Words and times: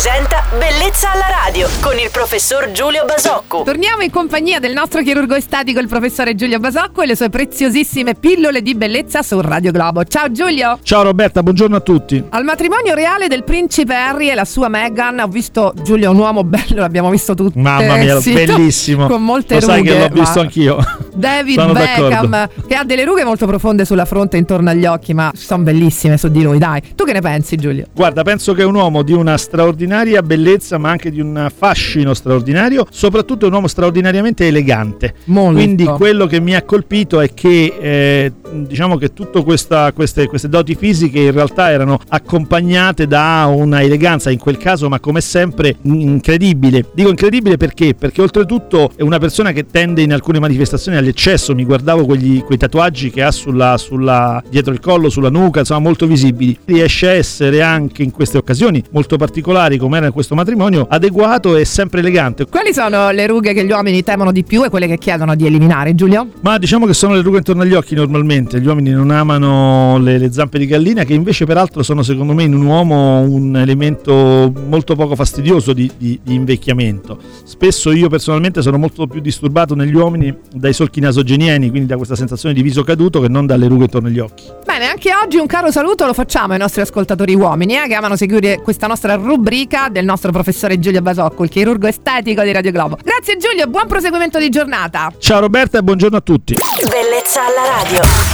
presenta 0.00 0.44
Bellezza 0.56 1.10
alla 1.10 1.26
radio 1.44 1.68
con 1.80 1.98
il 1.98 2.08
professor 2.12 2.70
Giulio 2.70 3.04
Basocco. 3.04 3.64
Torniamo 3.64 4.02
in 4.02 4.12
compagnia 4.12 4.60
del 4.60 4.72
nostro 4.72 5.02
chirurgo 5.02 5.34
estetico, 5.34 5.80
il 5.80 5.88
professore 5.88 6.36
Giulio 6.36 6.60
Basocco, 6.60 7.02
e 7.02 7.06
le 7.06 7.16
sue 7.16 7.30
preziosissime 7.30 8.14
pillole 8.14 8.62
di 8.62 8.76
bellezza 8.76 9.22
su 9.22 9.40
Radio 9.40 9.72
Globo. 9.72 10.04
Ciao 10.04 10.30
Giulio! 10.30 10.78
Ciao 10.84 11.02
Roberta, 11.02 11.42
buongiorno 11.42 11.74
a 11.74 11.80
tutti. 11.80 12.22
Al 12.28 12.44
matrimonio 12.44 12.94
reale 12.94 13.26
del 13.26 13.42
principe 13.42 13.96
Harry 13.96 14.30
e 14.30 14.34
la 14.34 14.44
sua 14.44 14.68
Meghan, 14.68 15.18
ho 15.18 15.26
visto 15.26 15.74
Giulio 15.82 16.12
un 16.12 16.18
uomo 16.18 16.44
bello, 16.44 16.76
l'abbiamo 16.76 17.10
visto 17.10 17.34
tutti. 17.34 17.58
Mamma 17.58 17.96
mia, 17.96 18.20
sì, 18.20 18.34
bellissimo. 18.34 19.08
Con 19.10 19.24
molte 19.24 19.54
Lo 19.54 19.60
rughe. 19.60 19.72
sai 19.72 19.82
che 19.82 19.98
l'ho 19.98 20.08
visto 20.12 20.38
ma- 20.38 20.40
anch'io. 20.42 20.78
David 21.18 21.58
Sono 21.58 21.72
Beckham, 21.72 22.30
d'accordo. 22.30 22.66
che 22.68 22.74
ha 22.74 22.84
delle 22.84 23.04
rughe 23.04 23.24
molto 23.24 23.46
profonde 23.46 23.84
sulla 23.84 24.04
fronte 24.04 24.36
e 24.36 24.38
intorno 24.38 24.70
agli 24.70 24.86
occhi, 24.86 25.14
ma 25.14 25.32
sono 25.34 25.64
bellissime 25.64 26.16
su 26.16 26.28
di 26.28 26.42
lui, 26.42 26.58
dai. 26.58 26.80
Tu 26.94 27.04
che 27.04 27.12
ne 27.12 27.20
pensi, 27.20 27.56
Giulio? 27.56 27.86
Guarda, 27.92 28.22
penso 28.22 28.52
che 28.54 28.62
è 28.62 28.64
un 28.64 28.76
uomo 28.76 29.02
di 29.02 29.12
una 29.12 29.36
straordinaria 29.36 30.22
bellezza, 30.22 30.78
ma 30.78 30.90
anche 30.90 31.10
di 31.10 31.20
un 31.20 31.50
fascino 31.54 32.14
straordinario. 32.14 32.86
Soprattutto 32.90 33.44
è 33.44 33.48
un 33.48 33.54
uomo 33.54 33.66
straordinariamente 33.66 34.46
elegante. 34.46 35.14
Molto. 35.24 35.54
Quindi 35.58 35.84
quello 35.84 36.26
che 36.26 36.40
mi 36.40 36.54
ha 36.54 36.62
colpito 36.62 37.20
è 37.20 37.34
che 37.34 37.74
eh, 37.80 38.32
diciamo 38.50 38.96
che 38.96 39.12
tutte 39.12 39.42
queste, 39.42 39.92
queste 39.92 40.48
doti 40.48 40.74
fisiche 40.74 41.20
in 41.20 41.32
realtà 41.32 41.70
erano 41.70 41.98
accompagnate 42.08 43.06
da 43.06 43.50
una 43.52 43.82
eleganza 43.82 44.30
in 44.30 44.38
quel 44.38 44.56
caso, 44.56 44.88
ma 44.88 45.00
come 45.00 45.20
sempre 45.20 45.76
incredibile. 45.82 46.84
Dico 46.94 47.08
incredibile 47.08 47.56
perché? 47.56 47.94
Perché 47.94 48.22
oltretutto 48.22 48.92
è 48.94 49.02
una 49.02 49.18
persona 49.18 49.52
che 49.52 49.66
tende 49.66 50.02
in 50.02 50.12
alcune 50.12 50.38
manifestazioni 50.38 50.96
all'eccesso. 51.08 51.54
Mi 51.54 51.64
guardavo 51.64 52.04
quegli- 52.04 52.40
quei 52.42 52.58
tatuaggi 52.58 53.10
che 53.10 53.22
ha 53.22 53.30
sulla, 53.30 53.76
sulla- 53.78 54.42
dietro 54.48 54.72
il 54.72 54.80
collo, 54.80 55.08
sulla 55.08 55.30
nuca, 55.30 55.60
insomma 55.60 55.80
molto 55.80 56.06
visibili. 56.06 56.56
Riesce 56.64 57.08
a 57.08 57.12
essere 57.12 57.62
anche 57.62 58.02
in 58.02 58.10
queste 58.10 58.36
occasioni 58.38 58.82
molto 58.90 59.16
particolari, 59.16 59.78
come 59.78 59.96
era 59.96 60.06
in 60.06 60.12
questo 60.12 60.34
matrimonio, 60.34 60.86
adeguato 60.88 61.56
e 61.56 61.64
sempre 61.64 62.00
elegante. 62.00 62.46
Quali 62.46 62.72
sono 62.72 63.10
le 63.10 63.26
rughe 63.26 63.52
che 63.52 63.64
gli 63.64 63.70
uomini 63.70 64.02
temono 64.02 64.32
di 64.32 64.44
più 64.44 64.64
e 64.64 64.68
quelle 64.68 64.86
che 64.86 64.98
chiedono 64.98 65.34
di 65.34 65.46
eliminare, 65.46 65.94
Giulio? 65.94 66.28
Ma 66.42 66.58
diciamo 66.58 66.86
che 66.86 66.94
sono 66.94 67.14
le 67.14 67.22
rughe 67.22 67.38
intorno 67.38 67.62
agli 67.62 67.74
occhi 67.74 67.94
normalmente, 67.94 68.60
gli 68.60 68.66
uomini 68.66 68.90
non 68.90 69.10
amano 69.10 69.98
le, 69.98 70.18
le 70.18 70.32
zampe 70.32 70.58
di 70.58 70.66
gallina 70.66 71.04
che 71.04 71.14
invece 71.14 71.44
peraltro 71.46 71.82
sono 71.82 72.02
secondo 72.02 72.34
me 72.34 72.44
in 72.44 72.54
un 72.54 72.64
uomo 72.66 73.20
un 73.20 73.56
elemento 73.56 74.52
molto 74.68 74.94
poco 74.94 75.14
fastidioso 75.14 75.72
di, 75.72 75.90
di- 75.96 76.18
di 76.22 76.34
invecchiamento. 76.34 77.18
Spesso 77.44 77.90
io 77.92 78.08
personalmente 78.08 78.62
sono 78.62 78.78
molto 78.78 79.06
più 79.06 79.20
disturbato 79.20 79.74
negli 79.74 79.94
uomini 79.94 80.34
dai 80.54 80.72
solchi 80.72 80.97
nasogenieni, 81.00 81.70
quindi 81.70 81.88
da 81.88 81.96
questa 81.96 82.16
sensazione 82.16 82.54
di 82.54 82.62
viso 82.62 82.82
caduto 82.82 83.20
che 83.20 83.28
non 83.28 83.46
dalle 83.46 83.66
rughe 83.66 83.84
intorno 83.84 84.08
agli 84.08 84.18
occhi. 84.18 84.44
Bene, 84.64 84.86
anche 84.86 85.10
oggi 85.14 85.36
un 85.38 85.46
caro 85.46 85.70
saluto 85.70 86.06
lo 86.06 86.12
facciamo 86.12 86.52
ai 86.52 86.58
nostri 86.58 86.80
ascoltatori 86.80 87.34
uomini 87.34 87.76
eh, 87.76 87.86
che 87.88 87.94
amano 87.94 88.16
seguire 88.16 88.60
questa 88.62 88.86
nostra 88.86 89.14
rubrica 89.14 89.88
del 89.88 90.04
nostro 90.04 90.32
professore 90.32 90.78
Giulio 90.78 91.02
Basocco, 91.02 91.44
il 91.44 91.50
chirurgo 91.50 91.86
estetico 91.86 92.42
di 92.42 92.52
Radio 92.52 92.70
Globo. 92.70 92.98
Grazie 93.02 93.36
Giulio, 93.36 93.66
buon 93.66 93.86
proseguimento 93.86 94.38
di 94.38 94.48
giornata. 94.48 95.12
Ciao 95.18 95.40
Roberta 95.40 95.78
e 95.78 95.82
buongiorno 95.82 96.16
a 96.16 96.20
tutti. 96.20 96.56
Bellezza 96.80 97.40
alla 97.40 97.82
radio. 97.82 98.27